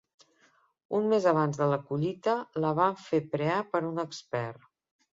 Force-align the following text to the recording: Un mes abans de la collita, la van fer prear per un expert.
Un 0.99 1.05
mes 1.11 1.27
abans 1.33 1.61
de 1.61 1.69
la 1.75 1.79
collita, 1.91 2.35
la 2.65 2.75
van 2.83 3.01
fer 3.13 3.23
prear 3.37 3.63
per 3.73 3.87
un 3.95 4.07
expert. 4.09 4.71